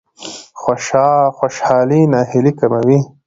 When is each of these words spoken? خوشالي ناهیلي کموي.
خوشالي 1.41 2.01
ناهیلي 2.13 2.51
کموي. 2.59 2.99